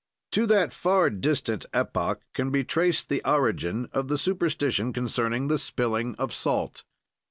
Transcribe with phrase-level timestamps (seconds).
[0.31, 5.59] To that far distant epoch can be traced the origin of the superstition concerning the
[5.59, 6.85] spilling of salt.